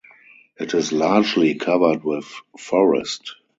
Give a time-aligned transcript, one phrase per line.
[0.59, 2.25] It is largely covered with
[2.57, 3.35] forest.